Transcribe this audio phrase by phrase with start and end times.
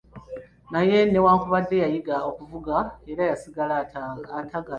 [0.71, 2.75] Naye newankubadde yayiga okuvuga
[3.11, 4.29] era yasigala atagala.